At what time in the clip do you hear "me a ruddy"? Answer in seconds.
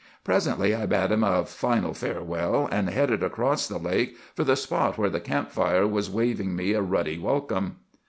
6.55-7.19